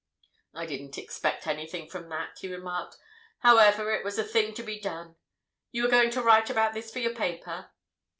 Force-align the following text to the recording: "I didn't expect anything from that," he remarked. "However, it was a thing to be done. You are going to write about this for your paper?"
"I 0.55 0.65
didn't 0.65 0.97
expect 0.97 1.45
anything 1.45 1.87
from 1.87 2.09
that," 2.09 2.39
he 2.39 2.47
remarked. 2.51 2.97
"However, 3.41 3.93
it 3.93 4.03
was 4.03 4.17
a 4.17 4.23
thing 4.23 4.55
to 4.55 4.63
be 4.63 4.79
done. 4.79 5.15
You 5.71 5.85
are 5.85 5.91
going 5.91 6.09
to 6.09 6.23
write 6.23 6.49
about 6.49 6.73
this 6.73 6.91
for 6.91 6.97
your 6.97 7.13
paper?" 7.13 7.69